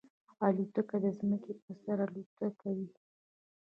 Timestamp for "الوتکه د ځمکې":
0.45-1.51